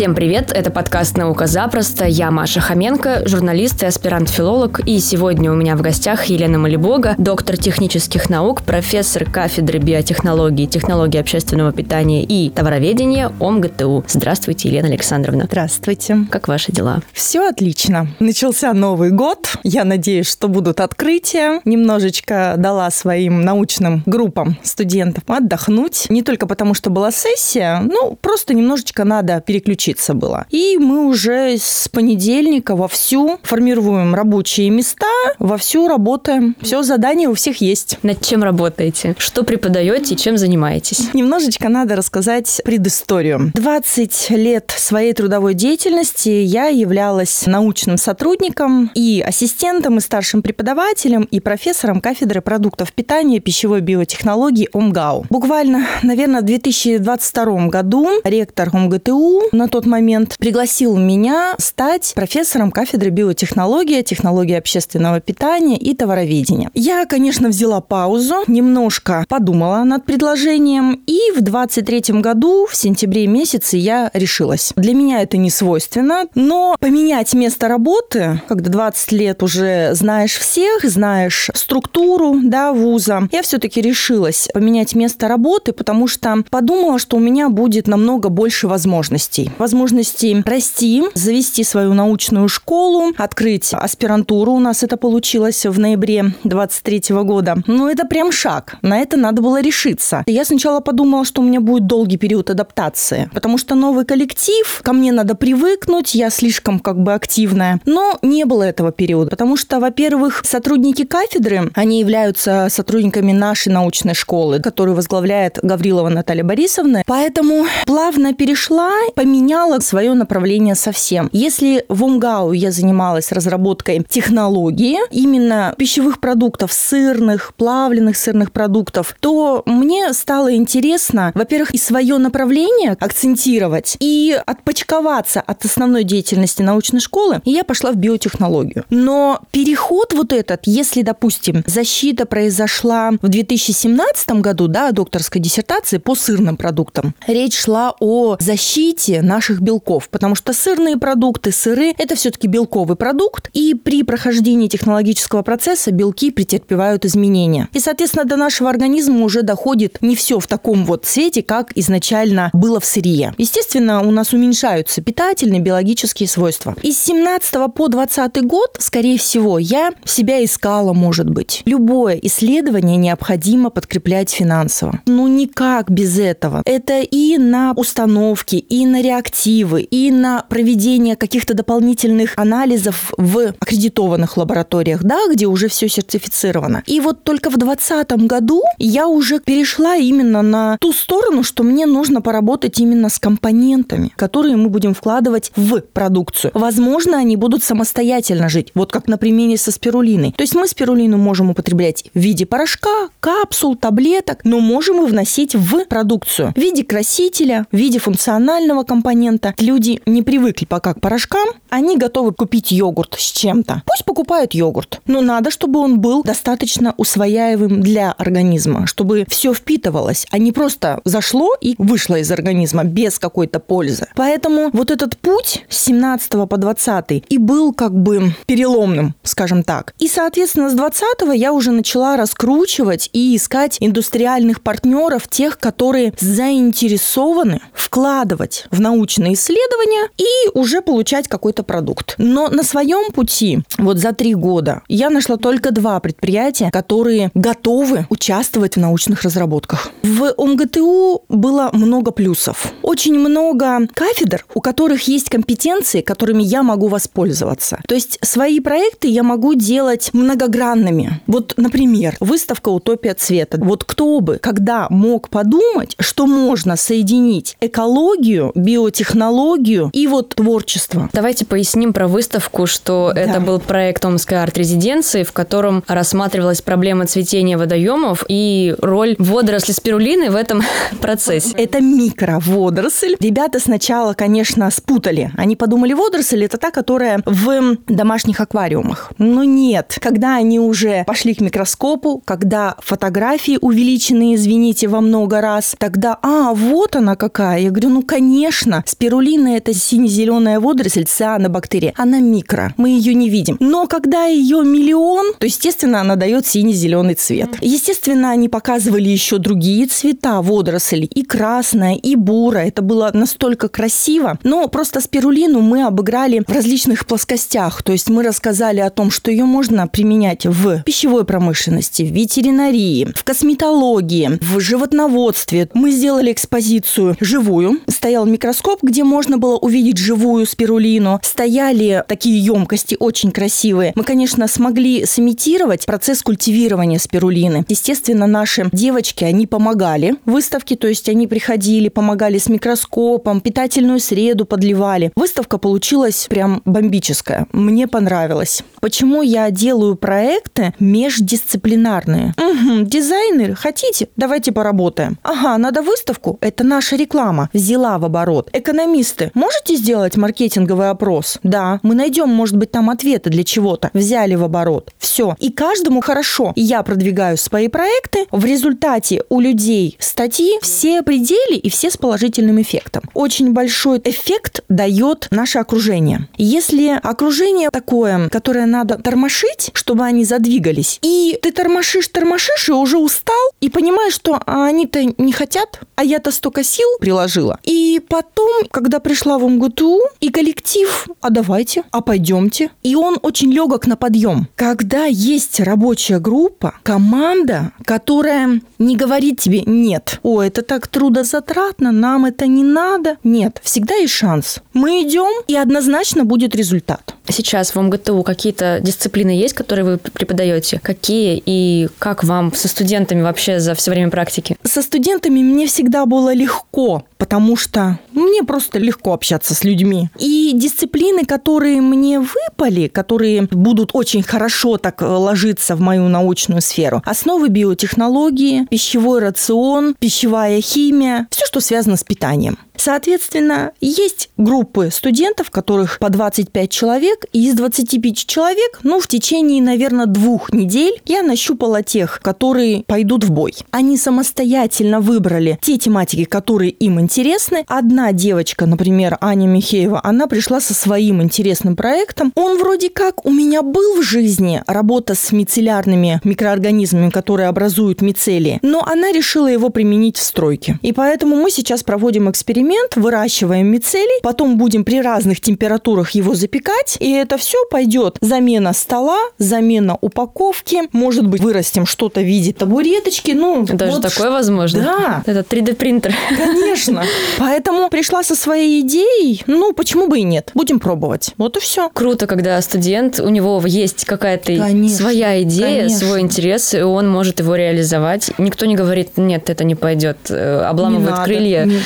[0.00, 2.06] Всем привет, это подкаст «Наука запросто».
[2.06, 4.80] Я Маша Хоменко, журналист и аспирант-филолог.
[4.86, 11.20] И сегодня у меня в гостях Елена Малибога, доктор технических наук, профессор кафедры биотехнологии, технологии
[11.20, 14.06] общественного питания и товароведения ОМГТУ.
[14.08, 15.44] Здравствуйте, Елена Александровна.
[15.44, 16.20] Здравствуйте.
[16.30, 17.02] Как ваши дела?
[17.12, 18.08] Все отлично.
[18.20, 19.50] Начался Новый год.
[19.64, 21.60] Я надеюсь, что будут открытия.
[21.66, 26.06] Немножечко дала своим научным группам студентов отдохнуть.
[26.08, 30.46] Не только потому, что была сессия, ну, просто немножечко надо переключиться учиться было.
[30.50, 35.06] И мы уже с понедельника вовсю формируем рабочие места,
[35.38, 36.56] вовсю работаем.
[36.60, 37.98] Все, задания у всех есть.
[38.02, 39.14] Над чем работаете?
[39.18, 41.12] Что преподаете и чем занимаетесь?
[41.14, 43.50] Немножечко надо рассказать предысторию.
[43.54, 51.40] 20 лет своей трудовой деятельности я являлась научным сотрудником и ассистентом, и старшим преподавателем, и
[51.40, 55.26] профессором кафедры продуктов питания пищевой биотехнологии ОМГАУ.
[55.30, 63.10] Буквально, наверное, в 2022 году ректор ОМГТУ на тот момент пригласил меня стать профессором кафедры
[63.10, 66.70] биотехнологии, технологии общественного питания и товароведения.
[66.74, 73.76] Я, конечно, взяла паузу, немножко подумала над предложением, и в 23 году, в сентябре месяце,
[73.76, 74.72] я решилась.
[74.76, 80.84] Для меня это не свойственно, но поменять место работы, когда 20 лет уже знаешь всех,
[80.84, 87.20] знаешь структуру да, вуза, я все-таки решилась поменять место работы, потому что подумала, что у
[87.20, 94.52] меня будет намного больше возможностей возможности расти, завести свою научную школу, открыть аспирантуру.
[94.52, 97.56] У нас это получилось в ноябре 23 года.
[97.66, 98.76] Ну, это прям шаг.
[98.82, 100.24] На это надо было решиться.
[100.26, 104.92] Я сначала подумала, что у меня будет долгий период адаптации, потому что новый коллектив, ко
[104.92, 107.80] мне надо привыкнуть, я слишком как бы активная.
[107.84, 114.14] Но не было этого периода, потому что, во-первых, сотрудники кафедры, они являются сотрудниками нашей научной
[114.14, 117.02] школы, которую возглавляет Гаврилова Наталья Борисовна.
[117.06, 121.28] Поэтому плавно перешла, поменяла поменяла свое направление совсем.
[121.32, 129.62] Если в УМГАУ я занималась разработкой технологии, именно пищевых продуктов, сырных, плавленных сырных продуктов, то
[129.66, 137.40] мне стало интересно, во-первых, и свое направление акцентировать, и отпочковаться от основной деятельности научной школы,
[137.44, 138.84] и я пошла в биотехнологию.
[138.88, 146.14] Но переход вот этот, если, допустим, защита произошла в 2017 году, да, докторской диссертации по
[146.14, 152.14] сырным продуктам, речь шла о защите наших наших белков, потому что сырные продукты, сыры– это
[152.14, 157.66] все-таки белковый продукт, и при прохождении технологического процесса белки претерпевают изменения.
[157.72, 162.50] И, соответственно, до нашего организма уже доходит не все в таком вот цвете, как изначально
[162.52, 163.32] было в сырье.
[163.38, 166.76] Естественно, у нас уменьшаются питательные биологические свойства.
[166.82, 171.62] Из 17 по 20 год, скорее всего, я себя искала, может быть.
[171.64, 175.00] Любое исследование необходимо подкреплять финансово.
[175.06, 176.60] Ну, никак без этого.
[176.66, 183.54] Это и на установки, и на реактивы активы и на проведение каких-то дополнительных анализов в
[183.60, 186.82] аккредитованных лабораториях, да, где уже все сертифицировано.
[186.86, 191.86] И вот только в 2020 году я уже перешла именно на ту сторону, что мне
[191.86, 196.50] нужно поработать именно с компонентами, которые мы будем вкладывать в продукцию.
[196.54, 200.32] Возможно, они будут самостоятельно жить, вот как на примере со спирулиной.
[200.36, 205.54] То есть мы спирулину можем употреблять в виде порошка, капсул, таблеток, но можем и вносить
[205.54, 209.54] в продукцию в виде красителя, в виде функционального компонента, компонента.
[209.58, 213.82] Люди не привыкли пока к порошкам, они готовы купить йогурт с чем-то.
[213.86, 220.26] Пусть покупают йогурт, но надо, чтобы он был достаточно усвояемым для организма, чтобы все впитывалось,
[220.30, 224.06] а не просто зашло и вышло из организма без какой-то пользы.
[224.16, 229.94] Поэтому вот этот путь с 17 по 20 и был как бы переломным, скажем так.
[229.98, 237.60] И, соответственно, с 20 я уже начала раскручивать и искать индустриальных партнеров, тех, которые заинтересованы
[237.74, 242.14] вкладывать в научную научные исследования и уже получать какой-то продукт.
[242.18, 248.06] Но на своем пути, вот за три года, я нашла только два предприятия, которые готовы
[248.08, 249.90] участвовать в научных разработках.
[250.02, 252.72] В ОМГТУ было много плюсов.
[252.82, 257.80] Очень много кафедр, у которых есть компетенции, которыми я могу воспользоваться.
[257.88, 261.20] То есть свои проекты я могу делать многогранными.
[261.26, 263.58] Вот, например, выставка «Утопия цвета».
[263.60, 271.08] Вот кто бы, когда мог подумать, что можно соединить экологию, биотехнологию, биотехнологию и вот творчество.
[271.12, 273.20] Давайте поясним про выставку, что Да.
[273.20, 280.30] это был проект Омской арт-резиденции, в котором рассматривалась проблема цветения водоемов и роль водоросли спирулины
[280.30, 280.62] в этом
[281.00, 281.52] процессе.
[281.56, 283.16] Это микроводоросль.
[283.20, 285.32] Ребята сначала, конечно, спутали.
[285.36, 289.12] Они подумали, водоросль– это та, которая в домашних аквариумах.
[289.18, 289.98] Но нет.
[290.00, 296.52] Когда они уже пошли к микроскопу, когда фотографии увеличены, извините, во много раз, тогда, а,
[296.54, 297.60] вот она какая.
[297.60, 301.92] Я говорю, ну, конечно, спирулина– это сине-зеленая водоросль, цианобактерия.
[301.96, 303.56] Она микро, мы ее не видим.
[303.60, 307.50] Но когда ее миллион, то, естественно, она дает сине-зеленый цвет.
[307.60, 312.68] Естественно, они показывали еще другие цвета водорослей, и красная, и бурая.
[312.68, 314.38] Это было настолько красиво.
[314.42, 317.82] Но просто спирулину мы обыграли в различных плоскостях.
[317.82, 323.08] То есть мы рассказали о том, что ее можно применять в пищевой промышленности, в ветеринарии,
[323.14, 325.68] в косметологии, в животноводстве.
[325.74, 327.80] Мы сделали экспозицию живую.
[327.88, 331.18] Стоял микроскоп, где можно было увидеть живую спирулину.
[331.22, 333.92] Стояли такие емкости очень красивые.
[333.94, 337.64] Мы, конечно, смогли сымитировать процесс культивирования спирулины.
[337.68, 344.44] Естественно, наши девочки, они помогали выставке, то есть они приходили, помогали с микроскопом, питательную среду
[344.44, 345.12] подливали.
[345.16, 347.46] Выставка получилась прям бомбическая.
[347.52, 348.62] Мне понравилось.
[348.80, 352.34] Почему я делаю проекты междисциплинарные?
[352.36, 354.08] Мгм, дизайнеры, хотите?
[354.16, 355.18] Давайте поработаем.
[355.22, 356.38] Ага, надо выставку?
[356.40, 357.50] Это наша реклама.
[357.52, 358.50] Взяла в оборот.
[358.60, 361.38] Экономисты, можете сделать маркетинговый опрос?
[361.42, 361.80] Да.
[361.82, 363.88] Мы найдем, может быть, там ответы для чего-то.
[363.94, 364.90] Взяли в оборот.
[364.98, 365.34] Все.
[365.38, 366.52] И каждому хорошо.
[366.56, 368.26] Я продвигаю свои проекты.
[368.30, 373.04] В результате у людей статьи все пределы и все с положительным эффектом.
[373.14, 376.28] Очень большой эффект дает наше окружение.
[376.36, 382.98] Если окружение такое, которое надо тормошить, чтобы они задвигались, и ты тормошишь, тормошишь, и уже
[382.98, 387.58] устал, и понимаешь, что а они-то не хотят, а я-то столько сил приложила.
[387.62, 392.70] И потом, когда пришла в МГТУ, и коллектив, а давайте, а пойдемте.
[392.82, 394.48] И он очень легок на подъем.
[394.54, 402.24] Когда есть рабочая группа, команда, которая не говорит тебе «нет», «О, это так трудозатратно, нам
[402.26, 403.16] это не надо».
[403.24, 404.60] Нет, всегда есть шанс.
[404.72, 407.14] Мы идем, и однозначно будет результат.
[407.28, 410.80] Сейчас в МГТУ какие-то дисциплины есть, которые вы преподаете?
[410.82, 414.56] Какие и как вам со студентами вообще за все время практики?
[414.64, 420.08] Со студентами мне всегда было легко, потому что мне просто легко общаться с людьми.
[420.18, 426.62] И дисциплины, которые мне выпали, которые будут очень хорошо так э, ложиться в мою научную
[426.62, 432.58] сферу, основы биотехнологии, пищевой рацион, пищевая химия, все, что связано с питанием.
[432.80, 439.62] Соответственно, есть группы студентов, которых по 25 человек, и из 25 человек, ну, в течение,
[439.62, 443.52] наверное, двух недель я нащупала тех, которые пойдут в бой.
[443.70, 447.66] Они самостоятельно выбрали те тематики, которые им интересны.
[447.68, 452.32] Одна девочка, например, Аня Михеева, она пришла со своим интересным проектом.
[452.34, 458.58] Он вроде как у меня был в жизни, работа с мицеллярными микроорганизмами, которые образуют мицелии,
[458.62, 460.78] но она решила его применить в стройке.
[460.80, 466.96] И поэтому мы сейчас проводим эксперимент, выращиваем мицелий, потом будем при разных температурах его запекать,
[467.00, 473.32] и это все пойдет замена стола, замена упаковки, может быть, вырастим что-то в виде табуреточки,
[473.32, 474.82] ну, Даже вот такое возможно?
[474.82, 475.22] Да.
[475.26, 476.14] Это 3D-принтер.
[476.36, 477.04] Конечно.
[477.38, 480.50] Поэтому пришла со своей идеей, ну, почему бы и нет?
[480.54, 481.32] Будем пробовать.
[481.36, 481.88] Вот и все.
[481.88, 485.98] Круто, когда студент, у него есть какая-то Конечно, своя идея, конечно.
[485.98, 488.30] свой интерес, и он может его реализовать.
[488.38, 491.24] Никто не говорит, нет, это не пойдет, э, обламывает Не надо.
[491.24, 491.64] крылья.
[491.64, 491.80] Не-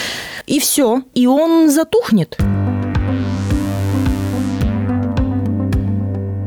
[0.46, 1.02] И все.
[1.14, 2.38] И он затухнет.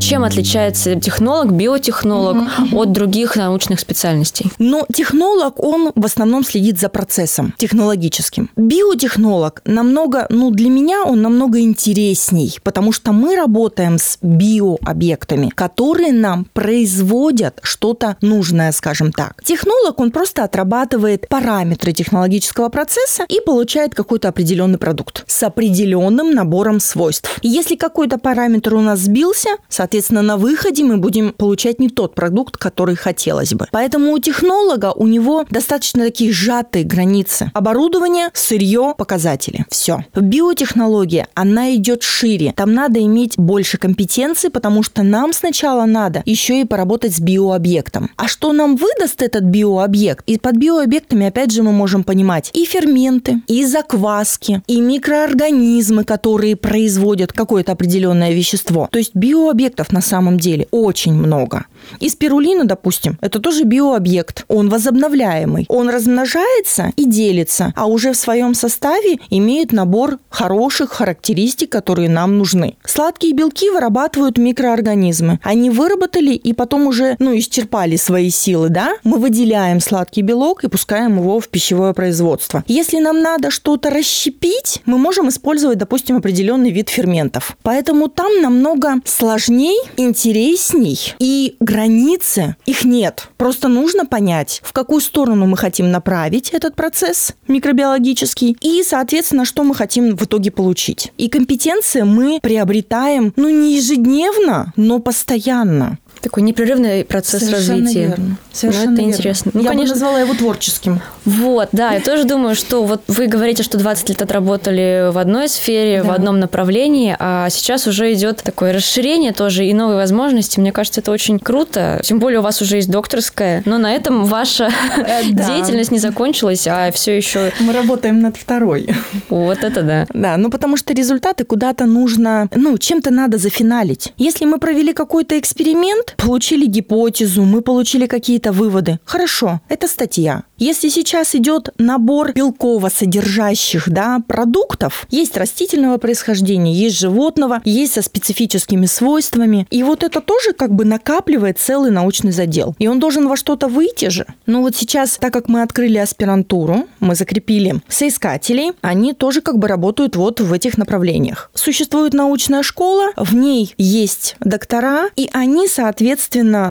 [0.08, 2.38] Чем отличается технолог, биотехнолог
[2.72, 4.50] от других научных специальностей?
[4.58, 8.50] Но технолог, он в основном следит за процессом технологическим.
[8.56, 16.14] Биотехнолог намного, ну, для меня он намного интересней, потому что мы работаем с биообъектами, которые
[16.14, 19.44] нам производят что-то нужное, скажем так.
[19.44, 26.80] Технолог, он просто отрабатывает параметры технологического процесса и получает какой-то определенный продукт с определенным набором
[26.80, 27.40] свойств.
[27.42, 32.16] И если какой-то параметр у нас сбился, соответственно, на выходе мы будем получать не тот
[32.16, 33.68] продукт, который хотелось бы.
[33.72, 37.52] Поэтому у технолога у него достаточно такие сжатые границы.
[37.54, 39.66] Оборудование, сырье, показатели.
[39.70, 40.06] Все.
[40.16, 42.54] Биотехнология, она идет шире.
[42.56, 48.10] Там надо иметь больше компетенций, потому что нам сначала надо еще и поработать с биообъектом.
[48.16, 50.24] А что нам выдаст этот биообъект?
[50.28, 56.56] И под биообъектами, опять же, мы можем понимать и ферменты, и закваски, и микроорганизмы, которые
[56.56, 58.88] производят какое-то определенное вещество.
[58.92, 61.66] То есть биообъектов на самом деле очень много.
[62.00, 64.46] И спирулина, допустим, это тоже биообъект.
[64.48, 65.66] Он возобновляемый.
[65.70, 72.38] Он размножается и делится, а уже в своем составе имеет набор хороших характеристик, которые нам
[72.38, 72.76] нужны.
[72.86, 75.40] Сладкие белки вырабатывают микроорганизмы.
[75.44, 78.94] Они выработали и потом уже, ну, исчерпали свои силы, да?
[79.04, 82.64] Мы выделяем сладкий белок и пускаем его в пищевое производство.
[82.68, 87.58] Если нам надо что-то расщепить, мы можем использовать, допустим, определенный вид ферментов.
[87.64, 93.28] Поэтому там намного сложней, интересней и границы их нет.
[93.36, 99.64] Просто нужно понять, в какую сторону мы хотим направить этот процесс микробиологический и, соответственно, что
[99.64, 101.12] мы хотим в итоге получить.
[101.18, 106.00] И компетенции мы приобретаем, ну, не ежедневно, но постоянно.
[106.28, 108.08] Такой непрерывный процесс Совершенно развития.
[108.08, 108.38] верно.
[108.52, 109.14] Совершенно ну, это верно.
[109.16, 109.52] интересно.
[109.54, 111.00] Ну, Я конечно, бы назвала его творческим.
[111.24, 115.48] Вот, да, я тоже думаю, что вот вы говорите, что 20 лет отработали в одной
[115.48, 116.16] сфере, в Да.
[116.16, 120.60] одном направлении, а сейчас уже идет такое расширение тоже и новые возможности.
[120.60, 122.02] Мне кажется, это очень круто.
[122.04, 125.46] Тем более у вас уже есть докторская, но на этом ваша Э, да.
[125.48, 128.90] деятельность не закончилась, а все еще Мы работаем над второй.
[129.30, 130.08] вот это да.
[130.14, 134.12] Да, ну потому что результаты куда-то нужно, ну, чем-то надо зафиналить.
[134.18, 140.44] Если мы провели какой-то эксперимент, получили гипотезу, мы получили какие-то выводы, хорошо, это статья.
[140.58, 148.02] Если сейчас идет набор белково содержащих да, продуктов, есть растительного происхождения, есть животного, есть со
[148.02, 152.76] специфическими свойствами, и вот это тоже как бы накапливает целый научный задел.
[152.80, 154.26] И он должен во что-то выйти же.
[154.48, 159.68] Ну вот сейчас, так как мы открыли аспирантуру, мы закрепили соискателей, они тоже как бы
[159.68, 161.52] работают вот в этих направлениях.
[161.54, 166.07] Существует научная школа, в ней есть доктора, и они, соответственно,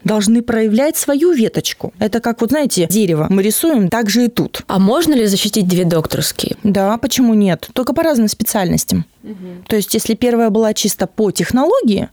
[0.04, 1.92] должны проявлять свою веточку.
[1.98, 4.62] Это как, вот знаете, дерево мы рисуем, так же и тут.
[4.66, 6.56] А можно ли защитить две докторские?
[6.62, 7.68] Да, почему нет?
[7.72, 9.04] Только по разным специальностям.
[9.66, 12.08] То есть, если первая была чисто по технологии,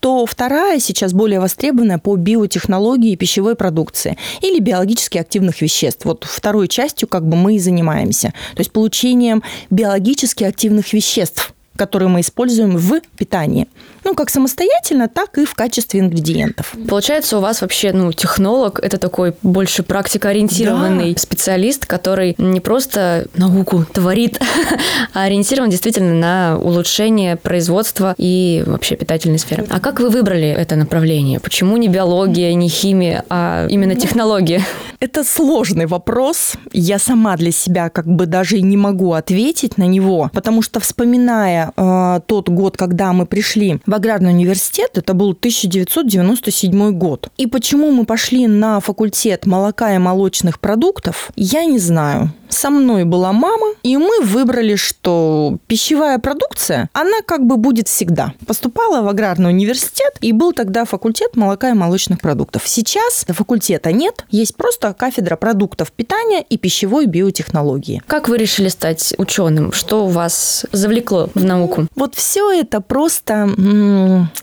[0.00, 6.04] то вторая сейчас более востребованная по биотехнологии пищевой продукции или биологически активных веществ.
[6.04, 8.32] Вот второй частью как бы мы и занимаемся.
[8.54, 13.66] То есть получением биологически активных веществ которые мы используем в питании.
[14.04, 16.74] Ну, как самостоятельно, так и в качестве ингредиентов.
[16.88, 21.20] Получается, у вас вообще, ну, технолог– это такой больше практикоориентированный Да.
[21.20, 24.40] специалист, который не просто науку творит,
[25.14, 29.66] а ориентирован действительно на улучшение производства и вообще питательной сферы.
[29.70, 31.40] А как вы выбрали это направление?
[31.40, 34.62] Почему не биология, не химия, а именно технология?
[35.00, 36.54] Это сложный вопрос.
[36.72, 40.80] Я сама для себя как бы даже и не могу ответить на него, потому что
[41.76, 47.30] э, тот год, когда мы пришли в аграрный университет, это был 1997 год.
[47.36, 52.32] И почему мы пошли на факультет молока и молочных продуктов, я не знаю.
[52.48, 58.34] Со мной была мама, и мы выбрали, что пищевая продукция, она как бы будет всегда.
[58.46, 62.62] Поступала в аграрный университет, и был тогда факультет молока и молочных продуктов.
[62.66, 68.02] Сейчас факультета нет, есть просто кафедра продуктов питания и пищевой биотехнологии.
[68.06, 69.72] Как вы решили стать ученым?
[69.72, 71.55] Что вас завлекло в науку?
[71.94, 73.48] Вот все это просто,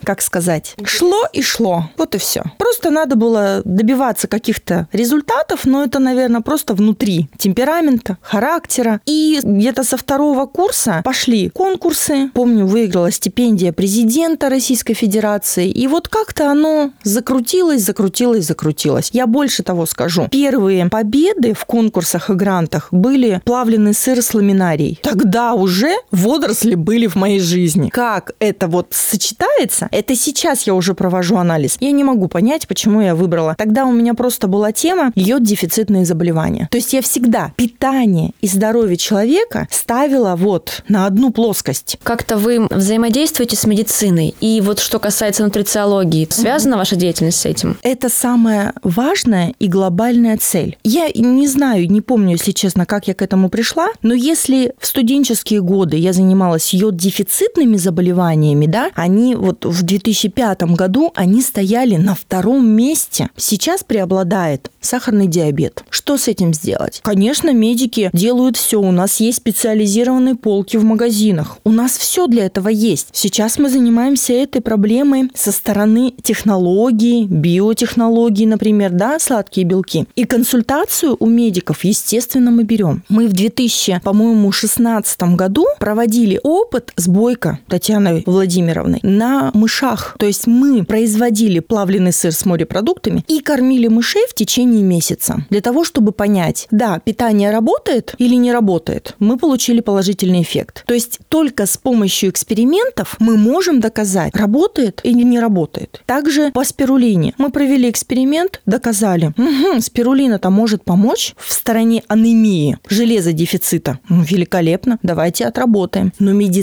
[0.04, 1.90] как сказать, шло и шло.
[1.98, 2.44] Вот и все.
[2.58, 9.02] Просто надо было добиваться каких-то результатов, но это, наверное, просто внутри темперамента, характера.
[9.06, 12.30] И где-то со второго курса пошли конкурсы.
[12.34, 15.70] Помню, выиграла стипендия президента Российской Федерации.
[15.70, 19.10] И вот как-то оно закрутилось, закрутилось, закрутилось.
[19.14, 20.28] Я больше того скажу.
[20.32, 25.00] Первые победы в конкурсах и грантах были плавленый сыр с ламинарией.
[25.02, 27.90] Тогда уже водоросли были в моей жизни.
[27.90, 31.78] Как это вот сочетается, это сейчас я уже провожу анализ.
[31.80, 33.56] Я не могу понять, почему я выбрала.
[33.58, 36.68] Тогда у меня просто была тема йод-дефицитные заболевания.
[36.72, 41.98] То есть я всегда питание и здоровье человека ставила вот на одну плоскость.
[42.04, 44.36] Как-то вы взаимодействуете с медициной?
[44.40, 47.78] И вот что касается нутрициологии, связана ваша деятельность с этим?
[47.84, 50.78] Это самая важная и глобальная цель.
[50.84, 54.88] Я не знаю, не помню, если честно, как я к этому пришла, но если в
[54.88, 62.16] студенческие годы я занималась йод-дефицитными заболеваниями, да, они вот в 2005 году, они стояли на
[62.16, 63.30] втором месте.
[63.36, 65.84] Сейчас преобладает сахарный диабет.
[65.90, 67.02] Что с этим сделать?
[67.04, 68.80] Конечно, медики делают все.
[68.80, 71.58] У нас есть специализированные полки в магазинах.
[71.64, 73.10] У нас все для этого есть.
[73.12, 80.06] Сейчас мы занимаемся этой проблемой со стороны технологий, биотехнологий, например, да, сладкие белки.
[80.16, 83.04] И консультацию у медиков, естественно, мы берем.
[83.10, 90.16] Мы в 2000, по-моему, 16 году проводили опыт опыт с Бойко Татьяной Владимировной на мышах.
[90.18, 95.62] То есть мы производили плавленый сыр с морепродуктами и кормили мышей в течение месяца для
[95.62, 99.16] того, чтобы понять, да, питание работает или не работает.
[99.20, 100.84] Мы получили положительный эффект.
[100.88, 106.02] То есть только с помощью экспериментов мы можем доказать, работает или не работает.
[106.08, 107.36] Также по спирулине.
[107.38, 114.00] Мы провели эксперимент, доказали, угу, спирулина-то может помочь в стороне анемии, железодефицита.
[114.10, 116.12] Ну, великолепно, давайте отработаем.
[116.18, 116.63] Но медицина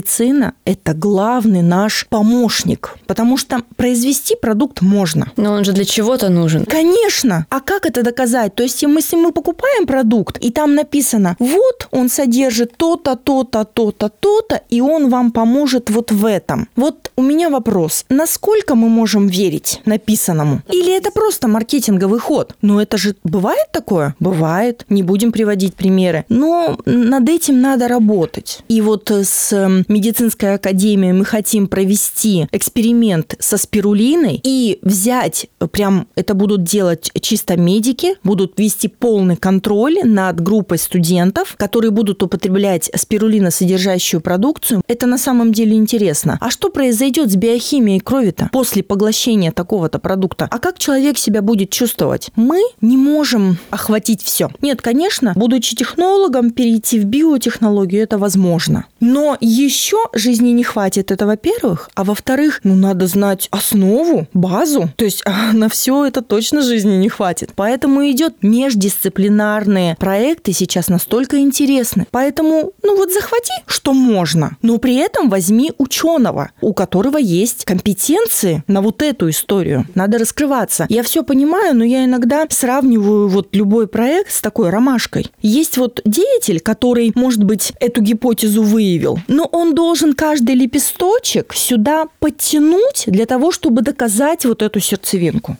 [0.65, 5.31] это главный наш помощник, потому что произвести продукт можно.
[5.37, 6.65] Но он же для чего-то нужен.
[6.65, 7.45] Конечно.
[7.49, 8.55] А как это доказать?
[8.55, 14.09] То есть, если мы покупаем продукт, и там написано, вот он содержит то-то, то-то, то-то,
[14.09, 16.67] то-то, и он вам поможет вот в этом.
[16.75, 18.05] Вот у меня вопрос.
[18.09, 20.61] Насколько мы можем верить написанному?
[20.71, 22.55] Или это просто маркетинговый ход?
[22.61, 24.15] Ну, это же бывает такое?
[24.19, 24.85] Бывает.
[24.89, 26.25] Не будем приводить примеры.
[26.29, 28.63] Но над этим надо работать.
[28.67, 29.51] И вот с
[29.87, 37.57] медицинской академией мы хотим провести эксперимент со спирулиной и взять, прям это будут делать чисто
[37.57, 44.81] медики, будут вести полный контроль над группой студентов, которые будут употреблять спирулиносодержащую продукцию.
[44.87, 46.37] Это на самом деле интересно.
[46.41, 50.47] А что произойдет с биохимией крови-то после поглощения такого-то продукта?
[50.51, 52.29] А как человек себя будет чувствовать?
[52.35, 54.49] Мы не можем охватить все.
[54.61, 58.85] Нет, конечно, будучи технологом, перейти в биотехнологию это возможно.
[58.99, 61.89] Но еще жизни не хватит, это во-первых.
[61.95, 64.89] А во-вторых, ну надо знать основу, базу.
[64.95, 67.51] То есть а, на все это точно жизни не хватит.
[67.55, 72.05] Поэтому идет междисциплинарные проекты сейчас настолько интересны.
[72.11, 78.63] Поэтому, ну вот захвати, что можно, но при этом возьми ученого, у которого есть компетенции
[78.67, 79.85] на вот эту историю.
[79.95, 80.85] Надо раскрываться.
[80.89, 85.31] Я все понимаю, но я иногда сравниваю вот любой проект с такой ромашкой.
[85.41, 92.07] Есть вот деятель, который, может быть, эту гипотезу выявил, но он должен каждый лепесточек сюда
[92.19, 95.57] подтянуть для того, чтобы доказать вот эту сердцевинку.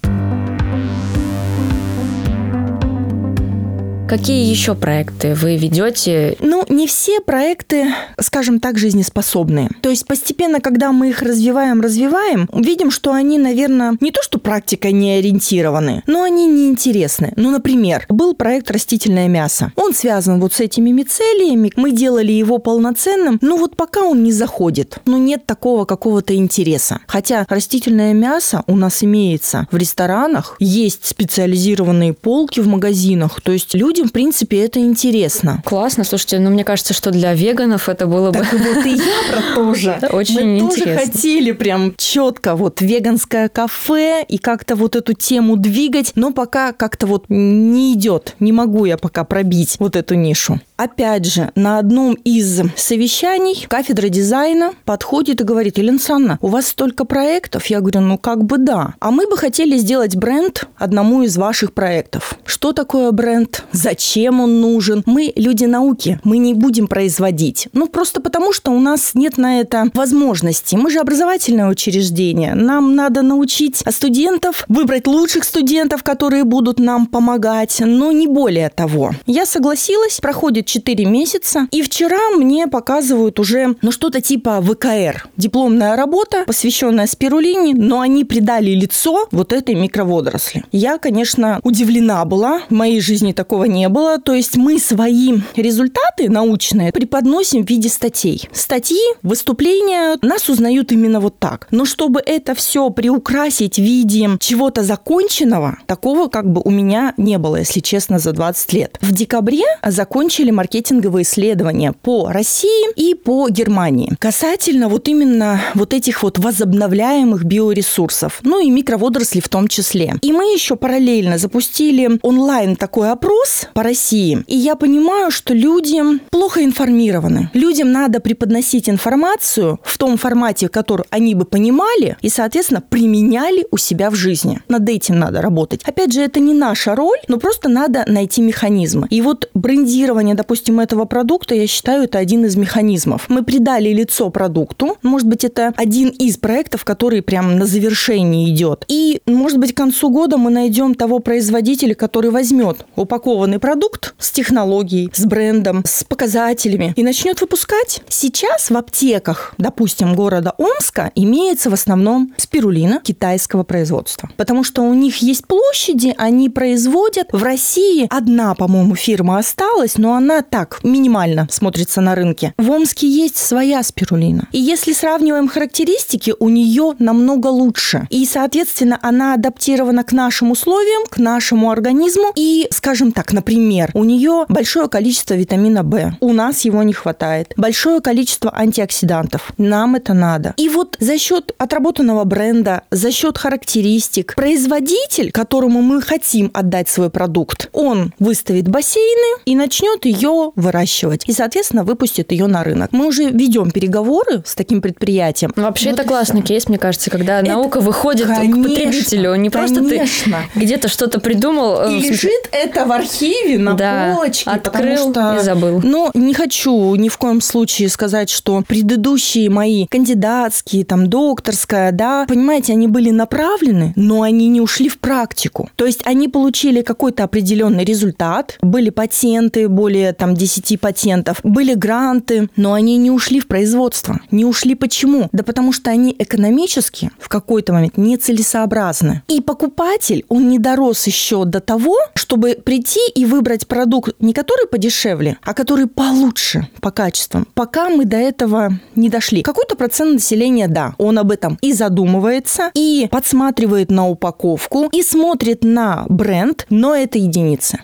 [4.11, 6.35] Какие еще проекты вы ведете?
[6.41, 9.69] Ну, не все проекты, скажем так, жизнеспособные.
[9.81, 14.37] То есть постепенно, когда мы их развиваем, развиваем, видим, что они, наверное, не то что
[14.37, 17.31] практика не ориентированы, но они неинтересны.
[17.37, 19.71] Ну, например, был проект «Растительное мясо».
[19.77, 21.71] Он связан вот с этими мицелиями.
[21.77, 24.97] Мы делали его полноценным, но вот пока он не заходит.
[25.05, 26.99] Ну, нет такого какого-то интереса.
[27.07, 33.39] Хотя растительное мясо у нас имеется в ресторанах, есть специализированные полки в магазинах.
[33.39, 35.61] То есть люди людям, в принципе, это интересно.
[35.65, 38.39] Классно, слушайте, ну, мне кажется, что для веганов это было бы...
[38.39, 39.99] Так вот и я про то же.
[40.11, 40.95] Очень Мы интересно.
[40.95, 46.73] тоже хотели прям четко вот веганское кафе и как-то вот эту тему двигать, но пока
[46.73, 48.35] как-то вот не идет.
[48.39, 50.59] Не могу я пока пробить вот эту нишу.
[50.77, 56.67] Опять же, на одном из совещаний кафедра дизайна подходит и говорит, Елена Санна, у вас
[56.67, 57.67] столько проектов?
[57.67, 58.95] Я говорю, ну как бы да.
[58.99, 62.33] А мы бы хотели сделать бренд одному из ваших проектов.
[62.45, 63.63] Что такое бренд?
[63.91, 65.03] Зачем он нужен?
[65.05, 67.67] Мы люди науки, мы не будем производить.
[67.73, 70.77] Ну просто потому, что у нас нет на это возможности.
[70.77, 72.55] Мы же образовательное учреждение.
[72.55, 79.11] Нам надо научить студентов, выбрать лучших студентов, которые будут нам помогать, но не более того.
[79.25, 81.67] Я согласилась, проходит 4 месяца.
[81.71, 85.27] И вчера мне показывают уже, ну, что-то типа ВКР.
[85.35, 90.63] Дипломная работа, посвященная спирулине, но они придали лицо вот этой микроводоросли.
[90.71, 92.61] Я, конечно, удивлена была.
[92.69, 94.19] В моей жизни такого не было.
[94.19, 98.47] То есть мы свои результаты научные преподносим в виде статей.
[98.51, 101.67] Статьи, выступления нас узнают именно вот так.
[101.71, 107.37] Но чтобы это все приукрасить в виде чего-то законченного, такого как бы у меня не
[107.37, 108.97] было, если честно, за 20 лет.
[109.01, 116.23] В декабре закончили маркетинговые исследования по России и по Германии касательно вот именно вот этих
[116.23, 120.15] вот возобновляемых биоресурсов, ну и микроводорослей в том числе.
[120.21, 124.43] И мы еще параллельно запустили онлайн такой опрос по России.
[124.47, 127.49] И я понимаю, что люди плохо информированы.
[127.53, 133.77] Людям надо преподносить информацию в том формате, который они бы понимали и, соответственно, применяли у
[133.77, 134.61] себя в жизни.
[134.67, 135.81] Над этим надо работать.
[135.83, 139.07] Опять же, это не наша роль, но просто надо найти механизмы.
[139.09, 143.25] И вот брендирование, допустим, этого продукта, я считаю, это один из механизмов.
[143.29, 144.97] Мы придали лицо продукту.
[145.01, 148.85] Может быть, это один из проектов, который прям на завершении идет.
[148.87, 154.13] И, может быть, к концу года мы найдем того производителя, который возьмет упакованный опробованный продукт
[154.17, 158.01] с технологией, с брендом, с показателями и начнет выпускать.
[158.07, 164.29] Сейчас в аптеках, допустим, города Омска имеется в основном спирулина китайского производства.
[164.37, 167.27] Потому что у них есть площади, они производят.
[167.31, 172.53] В России одна, по-моему, фирма осталась, но она так минимально смотрится на рынке.
[172.57, 174.47] В Омске есть своя спирулина.
[174.51, 178.07] И если сравниваем характеристики, у нее намного лучше.
[178.09, 182.31] И, соответственно, она адаптирована к нашим условиям, к нашему организму.
[182.35, 186.15] И, скажем так, например, у нее большое количество витамина В.
[186.19, 187.53] У нас его не хватает.
[187.57, 189.53] Большое количество антиоксидантов.
[189.57, 190.53] Нам это надо.
[190.57, 197.09] И вот за счет отработанного бренда, за счет характеристик, производитель, которому мы хотим отдать свой
[197.09, 201.27] продукт, он выставит бассейны и начнет ее выращивать.
[201.27, 202.91] И, соответственно, выпустит ее на рынок.
[202.91, 205.51] Мы уже ведем переговоры с таким предприятием.
[205.55, 209.33] Вообще вот это классный кейс, мне кажется, когда это, наука выходит конечно, к потребителю.
[209.33, 210.43] Не просто конечно.
[210.53, 211.81] ты где-то что-то придумал.
[211.81, 214.49] Э, и лежит это в архиве на да, полочке.
[214.49, 215.81] Открыл что, и забыл.
[215.83, 222.25] Но не хочу ни в коем случае сказать, что предыдущие мои кандидатские, там, докторская, да,
[222.27, 225.69] понимаете, они были направлены, но они не ушли в практику.
[225.75, 232.49] То есть они получили какой-то определенный результат, были патенты, более там 10 патентов, были гранты,
[232.55, 234.19] но они не ушли в производство.
[234.31, 235.29] Не ушли почему?
[235.31, 239.23] Да потому что они экономически в какой-то момент нецелесообразны.
[239.27, 244.67] И покупатель, он не дорос еще до того, чтобы прийти и выбрать продукт не который
[244.67, 247.47] подешевле, а который получше по качествам.
[247.53, 249.41] Пока мы до этого не дошли.
[249.41, 255.63] Какой-то процент населения, да, он об этом и задумывается, и подсматривает на упаковку, и смотрит
[255.63, 257.79] на бренд, но это единицы.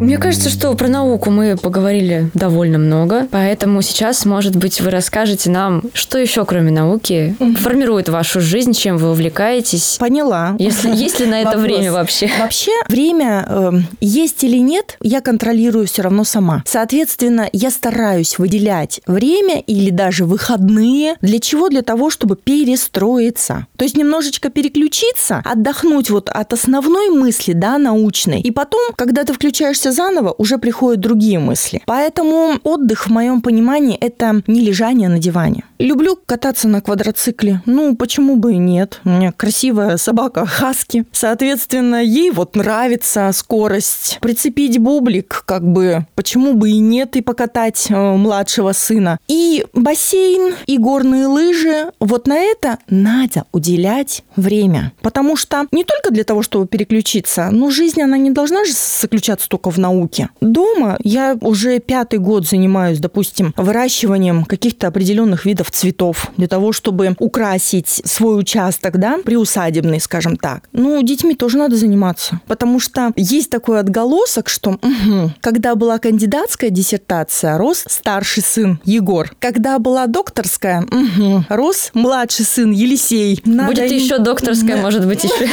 [0.00, 5.50] Мне кажется, что про науку мы поговорили довольно много, поэтому сейчас, может быть, вы расскажете
[5.50, 7.54] нам, что еще, кроме науки, угу.
[7.54, 9.96] формирует вашу жизнь, чем вы увлекаетесь.
[10.00, 10.56] Поняла.
[10.58, 12.28] Если есть ли на это время вообще?
[12.38, 16.62] Вообще, время э, есть или нет, я контролирую все равно сама.
[16.66, 21.14] Соответственно, я стараюсь выделять время или даже выходные.
[21.22, 21.68] Для чего?
[21.68, 23.68] Для того, чтобы перестроиться.
[23.76, 28.40] То есть немножечко переключиться, отдохнуть вот от основной мысли, да, научной.
[28.40, 31.82] И потом, когда ты включаешься заново, уже приходят другие мысли.
[31.86, 35.64] Поэтому отдых, в моем понимании, это не лежание на диване.
[35.78, 37.62] Люблю кататься на квадроцикле.
[37.66, 39.00] Ну, почему бы и нет?
[39.04, 41.04] У меня красивая собака Хаски.
[41.12, 44.18] Соответственно, ей вот нравится скорость.
[44.20, 49.18] Прицепить бублик, как бы, почему бы и нет, и покатать э, младшего сына.
[49.28, 51.90] И бассейн, и горные лыжи.
[52.00, 54.92] Вот на это надо уделять время.
[55.02, 59.48] Потому что не только для того, чтобы переключиться, но жизнь, она не должна же заключаться
[59.48, 60.28] только в науке.
[60.40, 67.14] Дома я уже пятый год занимаюсь, допустим, выращиванием каких-то определенных видов цветов для того, чтобы
[67.18, 70.68] украсить свой участок, да, приусадебный, скажем так.
[70.72, 76.70] Ну, детьми тоже надо заниматься, потому что есть такой отголосок, что угу, когда была кандидатская
[76.70, 79.30] диссертация, рос старший сын Егор.
[79.38, 83.40] Когда была докторская, угу, рос младший сын Елисей.
[83.44, 83.98] Надо Будет им...
[83.98, 85.48] еще докторская, может быть, еще.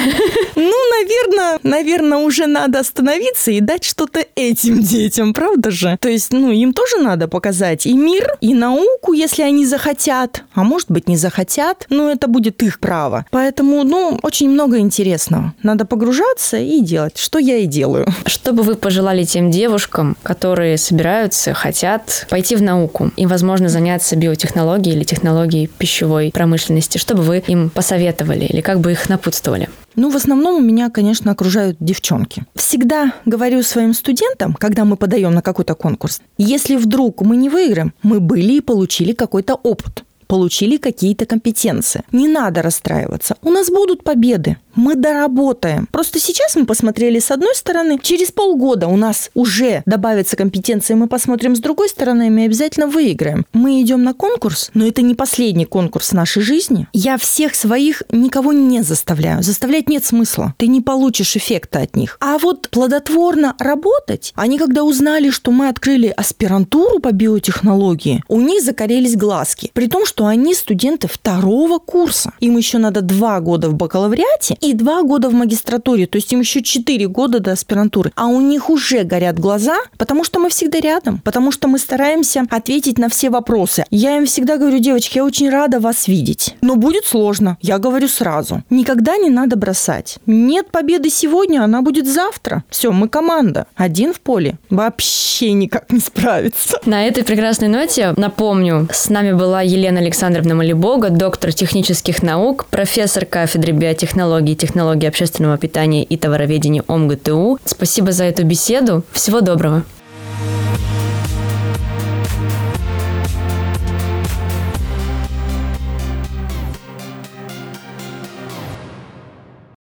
[0.56, 5.97] Ну, наверное, наверное, уже надо остановиться и дать что-то этим детям, правда же?
[6.00, 10.63] То есть, ну, им тоже надо показать и мир, и науку, если они захотят, а
[10.63, 13.26] может быть, не захотят, но это будет их право.
[13.32, 15.54] Поэтому, ну, очень много интересного.
[15.63, 18.08] Надо погружаться и делать, что я и делаю.
[18.26, 24.15] Что бы вы пожелали тем девушкам, которые собираются, хотят пойти в науку и, возможно, заняться
[24.15, 26.97] биотехнологией или технологией пищевой промышленности?
[26.97, 29.69] Что бы вы им посоветовали или как бы их напутствовали?
[29.95, 32.45] Ну, в основном у меня, конечно, окружают девчонки.
[32.72, 37.94] Всегда говорю своим студентам, когда мы подаем на какой-то конкурс, если вдруг мы не выиграем,
[38.02, 42.04] мы были и получили какой-то опыт получили какие-то компетенции.
[42.14, 43.36] Не надо расстраиваться.
[43.42, 45.88] У нас будут победы мы доработаем.
[45.92, 51.08] Просто сейчас мы посмотрели с одной стороны, через полгода у нас уже добавятся компетенции, мы
[51.08, 53.46] посмотрим с другой стороны, и мы обязательно выиграем.
[53.54, 56.88] Мы идем на конкурс, но это не последний конкурс нашей жизни.
[56.94, 59.44] Я всех своих никого не заставляю.
[59.44, 60.54] Заставлять нет смысла.
[60.58, 62.18] Ты не получишь эффекта от них.
[62.20, 68.64] А вот плодотворно работать, они когда узнали, что мы открыли аспирантуру по биотехнологии, у них
[68.64, 69.72] закорелись глазки.
[69.74, 72.34] При том, что они студенты второго курса.
[72.40, 76.39] Им еще надо два года в бакалавриате, и два года в магистратуре, то есть им
[76.39, 78.12] еще четыре года до аспирантуры.
[78.15, 82.45] А у них уже горят глаза, потому что мы всегда рядом, потому что мы стараемся
[82.50, 83.86] ответить на все вопросы.
[83.89, 88.08] Я им всегда говорю, девочки, я очень рада вас видеть, но будет сложно, я говорю
[88.08, 88.63] сразу.
[88.69, 90.19] Никогда не надо бросать.
[90.28, 92.63] Нет победы сегодня, она будет завтра.
[92.69, 93.65] Все, мы команда.
[93.76, 96.80] Один в поле вообще никак не справится.
[96.86, 103.26] На этой прекрасной ноте напомню, с нами была Елена Александровна Малибога, доктор технических наук, профессор
[103.26, 107.60] кафедры биотехнологии и технологии общественного питания и товароведения ОМГТУ.
[107.66, 109.04] Спасибо за эту беседу.
[109.12, 109.84] Всего доброго.